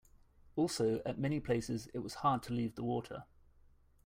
[0.55, 3.25] Also, at many places it was hard to leave the water.